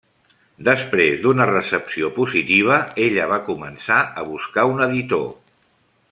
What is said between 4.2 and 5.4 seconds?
a buscar un editor.